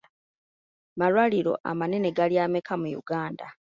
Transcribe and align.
Malwaliro 0.97 1.53
amanene 1.71 2.09
gali 2.17 2.35
ameka 2.45 2.73
mu 2.81 2.89
Uganda? 3.01 3.45